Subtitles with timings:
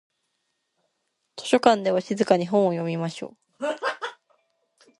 [1.37, 3.65] 図書館では静かに本を読みましょう。